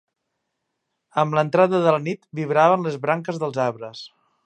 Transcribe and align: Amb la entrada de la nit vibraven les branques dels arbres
Amb 1.25 1.37
la 1.39 1.45
entrada 1.47 1.83
de 1.85 1.93
la 1.97 2.01
nit 2.07 2.25
vibraven 2.43 2.89
les 2.91 3.01
branques 3.07 3.43
dels 3.45 3.65
arbres 3.71 4.07